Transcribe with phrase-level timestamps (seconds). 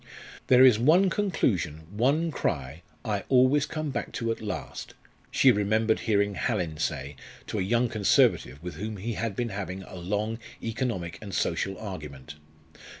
[0.47, 4.95] "There is one conclusion, one cry, I always come back to at last,"
[5.29, 9.83] she remembered hearing Hallin say to a young Conservative with whom he had been having
[9.83, 12.33] a long economic and social argument.